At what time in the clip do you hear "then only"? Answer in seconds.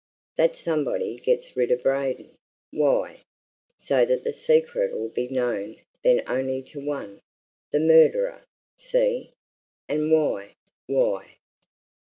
6.03-6.63